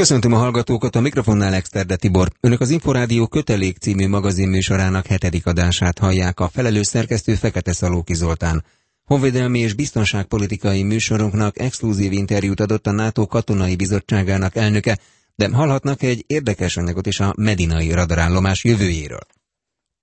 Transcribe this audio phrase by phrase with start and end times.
[0.00, 2.28] Köszöntöm a hallgatókat, a mikrofonnál Exterde Tibor.
[2.40, 8.64] Önök az Inforádió kötelék című magazinműsorának hetedik adását hallják a felelős szerkesztő Fekete Szalóki Zoltán.
[9.04, 14.98] Honvédelmi és biztonságpolitikai műsorunknak exkluzív interjút adott a NATO katonai bizottságának elnöke,
[15.34, 19.26] de hallhatnak egy érdekes anyagot is a medinai radarállomás jövőjéről.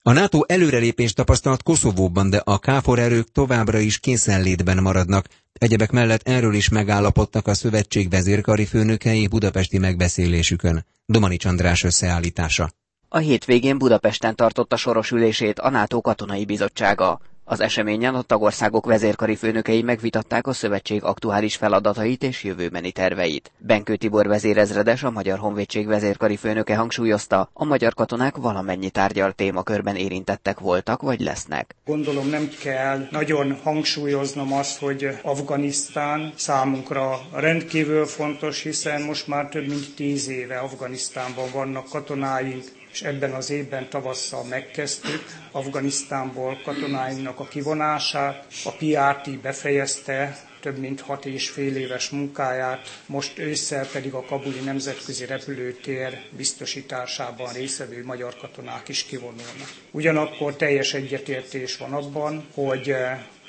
[0.06, 5.28] A NATO előrelépést tapasztalt Koszovóban, de a KFOR erők továbbra is készenlétben maradnak.
[5.54, 10.86] Egyebek mellett erről is megállapodtak a szövetség vezérkari főnökei budapesti megbeszélésükön.
[11.06, 12.70] Domani András összeállítása.
[13.10, 17.20] A hétvégén Budapesten tartotta soros ülését a NATO katonai bizottsága.
[17.46, 23.52] Az eseményen a tagországok vezérkari főnökei megvitatták a szövetség aktuális feladatait és jövőbeni terveit.
[23.58, 29.96] Benkő Tibor vezérezredes, a Magyar Honvédség vezérkari főnöke hangsúlyozta, a magyar katonák valamennyi tárgyal témakörben
[29.96, 31.76] érintettek voltak vagy lesznek.
[31.86, 39.68] Gondolom nem kell nagyon hangsúlyoznom azt, hogy Afganisztán számunkra rendkívül fontos, hiszen most már több
[39.68, 47.48] mint tíz éve Afganisztánban vannak katonáink, és ebben az évben tavasszal megkezdtük Afganisztánból katonáinknak a
[47.48, 48.48] kivonását.
[48.64, 54.60] A PRT befejezte több mint hat és fél éves munkáját, most ősszel pedig a Kabuli
[54.60, 59.74] Nemzetközi Repülőtér biztosításában részvevő magyar katonák is kivonulnak.
[59.92, 62.96] Ugyanakkor teljes egyetértés van abban, hogy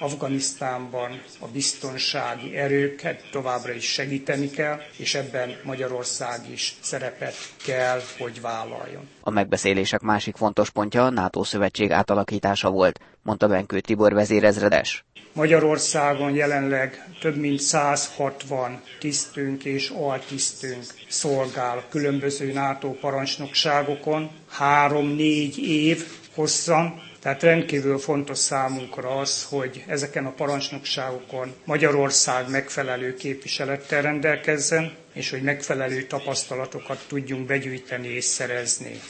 [0.04, 8.40] Afganisztánban a biztonsági erőket továbbra is segíteni kell, és ebben Magyarország is szerepet kell, hogy
[8.40, 9.08] vállaljon.
[9.20, 15.04] A megbeszélések másik fontos pontja a NATO szövetség átalakítása volt, mondta Benkő Tibor vezérezredes.
[15.32, 27.02] Magyarországon jelenleg több mint 160 tisztünk és altisztünk szolgál különböző NATO parancsnokságokon, három-négy év hosszan,
[27.24, 35.42] tehát rendkívül fontos számunkra az, hogy ezeken a parancsnokságokon Magyarország megfelelő képviselettel rendelkezzen, és hogy
[35.42, 39.00] megfelelő tapasztalatokat tudjunk begyűjteni és szerezni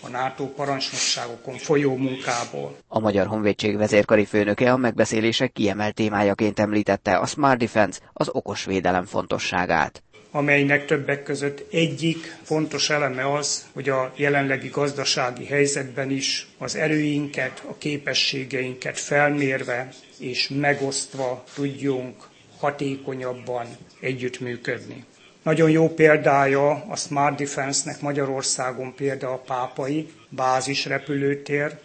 [0.00, 2.76] a NATO parancsnokságokon folyó munkából.
[2.88, 8.64] A Magyar Honvédség vezérkari főnöke a megbeszélések kiemelt témájaként említette a Smart Defense, az okos
[8.64, 16.46] védelem fontosságát amelynek többek között egyik fontos eleme az, hogy a jelenlegi gazdasági helyzetben is
[16.58, 22.16] az erőinket, a képességeinket felmérve és megosztva tudjunk
[22.58, 23.66] hatékonyabban
[24.00, 25.04] együttműködni.
[25.42, 31.78] Nagyon jó példája a Smart Defense-nek Magyarországon például a pápai bázis repülőtér,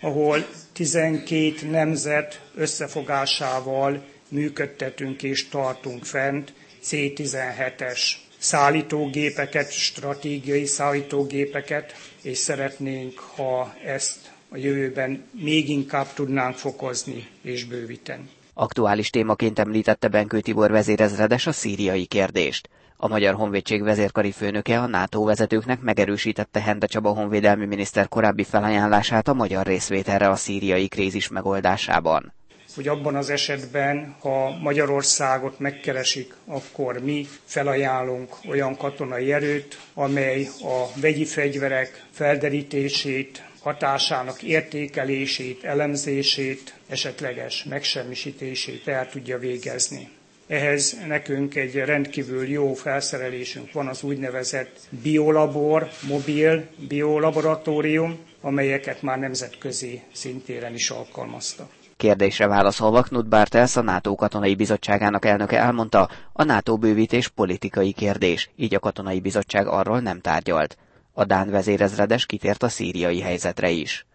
[0.00, 6.52] ahol 12 nemzet összefogásával működtetünk és tartunk fent
[6.86, 8.00] C-17-es
[8.38, 18.28] szállítógépeket, stratégiai szállítógépeket, és szeretnénk, ha ezt a jövőben még inkább tudnánk fokozni és bővíteni.
[18.54, 22.68] Aktuális témaként említette Benkő Tibor vezérezredes a szíriai kérdést.
[22.96, 29.28] A Magyar Honvédség vezérkari főnöke a NATO vezetőknek megerősítette Hende Csaba honvédelmi miniszter korábbi felajánlását
[29.28, 32.32] a magyar részvételre a szíriai krízis megoldásában
[32.76, 41.00] hogy abban az esetben, ha Magyarországot megkeresik, akkor mi felajánlunk olyan katonai erőt, amely a
[41.00, 50.08] vegyi fegyverek felderítését, hatásának értékelését, elemzését, esetleges megsemmisítését el tudja végezni.
[50.46, 60.02] Ehhez nekünk egy rendkívül jó felszerelésünk van, az úgynevezett biolabor, mobil biolaboratórium, amelyeket már nemzetközi
[60.12, 61.70] szintéren is alkalmaztak.
[61.96, 68.50] Kérdésre válaszolva Knut Bartels, a NATO katonai bizottságának elnöke elmondta, a NATO bővítés politikai kérdés,
[68.56, 70.76] így a katonai bizottság arról nem tárgyalt.
[71.12, 74.06] A Dán vezérezredes kitért a szíriai helyzetre is.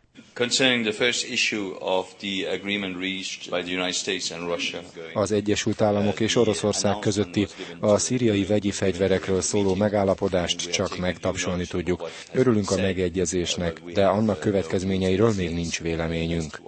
[5.14, 7.48] Az Egyesült Államok és Oroszország közötti
[7.80, 12.10] a szíriai vegyi fegyverekről szóló megállapodást csak megtapsolni tudjuk.
[12.34, 16.62] Örülünk a megegyezésnek, de annak következményeiről még nincs véleményünk.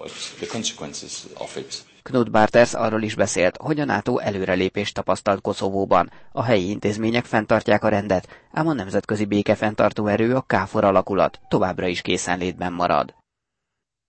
[2.04, 6.12] Knut Barters arról is beszélt, hogy a NATO előrelépést tapasztalt Koszovóban.
[6.32, 11.88] A helyi intézmények fenntartják a rendet, ám a nemzetközi békefenntartó erő, a KFOR alakulat továbbra
[11.88, 13.14] is készenlétben marad.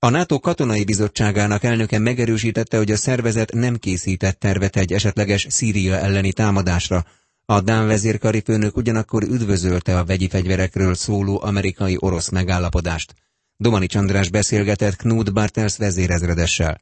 [0.05, 5.99] A NATO katonai bizottságának elnöke megerősítette, hogy a szervezet nem készített tervet egy esetleges Szíria
[5.99, 7.05] elleni támadásra.
[7.45, 13.15] A Dán vezérkari főnök ugyanakkor üdvözölte a vegyi fegyverekről szóló amerikai-orosz megállapodást.
[13.57, 16.81] Domani Csandrás beszélgetett Knut Bartels vezérezredessel.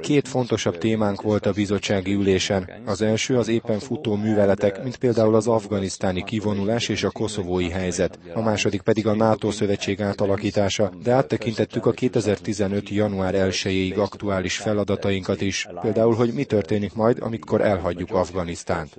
[0.00, 2.70] Két fontosabb témánk volt a bizottsági ülésen.
[2.86, 8.18] Az első az éppen futó műveletek, mint például az afganisztáni kivonulás és a koszovói helyzet.
[8.34, 12.88] A második pedig a NATO szövetség átalakítása, de áttekintettük a 2015.
[12.88, 15.66] január 1-ig aktuális feladatainkat is.
[15.80, 18.98] Például, hogy mi történik majd, amikor elhagyjuk Afganisztánt.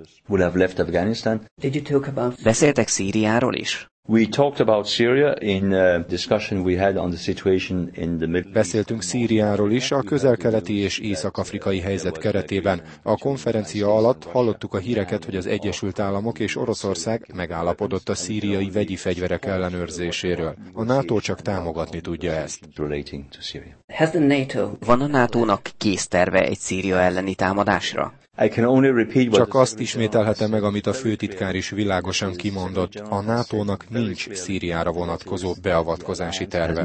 [2.42, 3.91] Beszéltek Szíriáról is?
[4.08, 5.70] We talked about Syria in
[6.08, 10.98] discussion we had on the situation in the Middle Beszéltünk Szíriáról is a közel-keleti és
[10.98, 12.82] észak-afrikai helyzet keretében.
[13.02, 18.70] A konferencia alatt hallottuk a híreket, hogy az Egyesült Államok és Oroszország megállapodott a szíriai
[18.70, 20.54] vegyi fegyverek ellenőrzéséről.
[20.72, 22.68] A NATO csak támogatni tudja ezt.
[24.86, 28.12] Van a NATO-nak kész terve egy Szíria elleni támadásra?
[29.30, 32.94] Csak azt ismételhetem meg, amit a főtitkár is világosan kimondott.
[32.94, 36.84] A NATO-nak nincs Szíriára vonatkozó beavatkozási terve.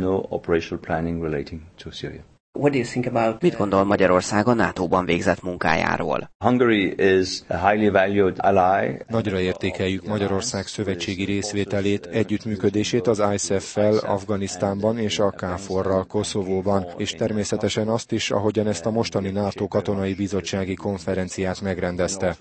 [2.60, 6.30] What do you think about, Mit gondol Magyarország a NATO-ban végzett munkájáról?
[6.38, 8.98] Hungary is a highly valued ally.
[9.08, 17.88] Nagyra értékeljük Magyarország szövetségi részvételét, együttműködését az ISAF-fel Afganisztánban és a KFOR-ral Koszovóban, és természetesen
[17.88, 22.38] azt is, ahogyan ezt a mostani NATO katonai bizottsági konferenciát megrendezte.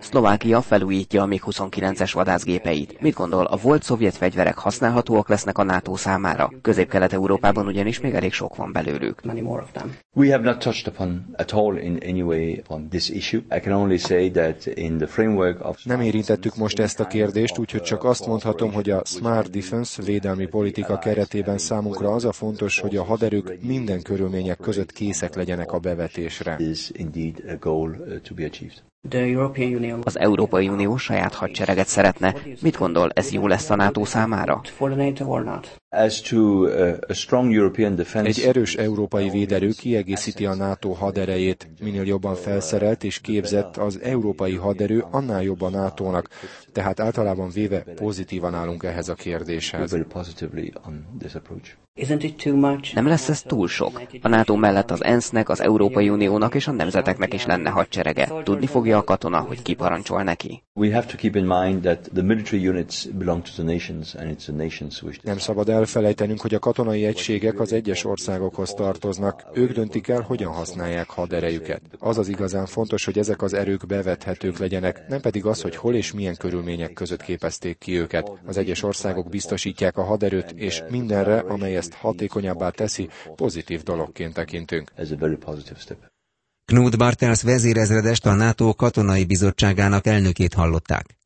[0.00, 3.00] Szlovákia felújítja a MiG-29-es vadászgép gépeit.
[3.00, 6.52] Mit gondol, a volt szovjet fegyverek használhatóak lesznek a NATO számára?
[6.62, 9.20] Közép-Kelet-Európában ugyanis még elég sok van belőlük.
[10.14, 13.40] We have not touched upon at all in any way upon this issue.
[13.56, 15.84] I can only say that in the framework of...
[15.84, 20.46] Nem érintettük most ezt a kérdést, úgyhogy csak azt mondhatom, hogy a Smart Defense védelmi
[20.46, 25.78] politika keretében számunkra az a fontos, hogy a haderők minden körülmények között készek legyenek a
[25.78, 26.58] bevetésre.
[29.14, 29.98] Uh.
[30.02, 32.34] Az Európai Unió saját hadsereget szeretne.
[32.62, 34.60] Mit gondol, ez jó lesz a NATO számára?
[38.12, 41.68] Egy erős európai véderő kiegészíti a NATO haderejét.
[41.82, 46.28] Minél jobban felszerelt és képzett az európai haderő, annál jobb a NATO-nak.
[46.72, 49.96] Tehát általában véve pozitívan állunk ehhez a kérdéshez.
[52.94, 54.02] Nem lesz ez túl sok?
[54.22, 58.32] A NATO mellett az ENSZ-nek, az Európai Uniónak és a nemzeteknek is lenne hadserege.
[58.44, 60.62] Tudni fogja a katona, hogy ki parancsol neki?
[65.22, 69.44] Nem szabad elfelejtenünk, hogy a katonai egységek az egyes országokhoz tartoznak.
[69.52, 71.80] Ők döntik el, hogyan használják haderejüket.
[71.98, 75.94] Az az igazán fontos, hogy ezek az erők bevethetők legyenek, nem pedig az, hogy hol
[75.94, 78.32] és milyen körülmények között képezték ki őket.
[78.46, 84.92] Az egyes országok biztosítják a haderőt, és mindenre, amely ezt hatékonyabbá teszi, pozitív dologként tekintünk.
[86.64, 91.16] Knut Bartels vezérezredest a NATO katonai bizottságának elnökét hallották.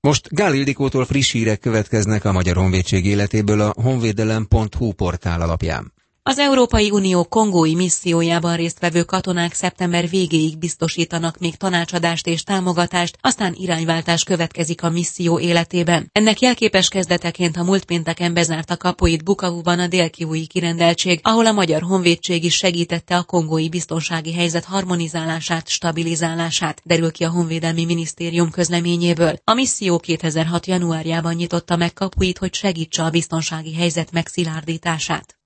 [0.00, 5.92] Most Gál Ildikótól friss hírek következnek a Magyar Honvédség életéből a honvédelem.hu portál alapján.
[6.22, 13.54] Az Európai Unió kongói missziójában résztvevő katonák szeptember végéig biztosítanak még tanácsadást és támogatást, aztán
[13.56, 16.10] irányváltás következik a misszió életében.
[16.12, 21.82] Ennek jelképes kezdeteként a múlt pénteken bezárta kapuit Bukavuban a délkiúi kirendeltség, ahol a Magyar
[21.82, 29.38] Honvédség is segítette a kongói biztonsági helyzet harmonizálását, stabilizálását, derül ki a Honvédelmi Minisztérium közleményéből.
[29.44, 30.66] A misszió 2006.
[30.66, 35.37] januárjában nyitotta meg kapuit, hogy segítse a biztonsági helyzet megszilárdítását.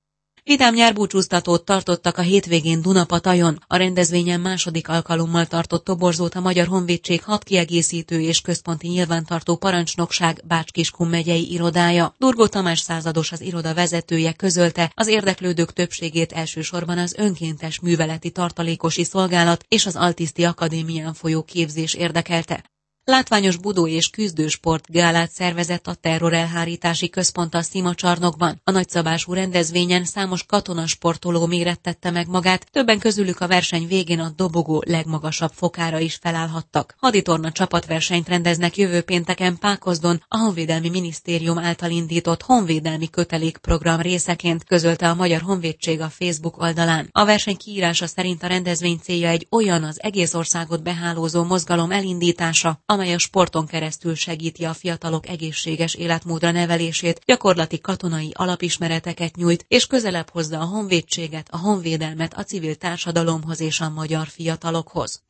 [0.44, 3.58] Vidám nyárbúcsúztatót tartottak a hétvégén Dunapatajon.
[3.66, 10.42] A rendezvényen második alkalommal tartott toborzót a Magyar Honvédség hat kiegészítő és központi nyilvántartó parancsnokság
[10.44, 12.14] Bács-Kiskun megyei irodája.
[12.18, 19.04] Durgó Tamás százados az iroda vezetője közölte, az érdeklődők többségét elsősorban az önkéntes műveleti tartalékosi
[19.04, 22.71] szolgálat és az Altiszti Akadémián folyó képzés érdekelte.
[23.04, 28.60] Látványos budó és küzdősport gálát szervezett a terrorelhárítási központ a Szimacsarnokban.
[28.64, 34.82] A nagyszabású rendezvényen számos katonasportoló mérettette meg magát, többen közülük a verseny végén a dobogó
[34.86, 36.94] legmagasabb fokára is felállhattak.
[36.98, 45.08] Haditorna csapatversenyt rendeznek jövő pénteken Pákozdon, a Honvédelmi Minisztérium által indított honvédelmi kötelékprogram részeként közölte
[45.08, 47.08] a Magyar Honvédség a Facebook oldalán.
[47.12, 52.80] A verseny kiírása szerint a rendezvény célja egy olyan az egész országot behálózó mozgalom elindítása,
[52.92, 59.86] amely a sporton keresztül segíti a fiatalok egészséges életmódra nevelését, gyakorlati katonai alapismereteket nyújt, és
[59.86, 65.22] közelebb hozza a honvédséget, a honvédelmet a civil társadalomhoz és a magyar fiatalokhoz.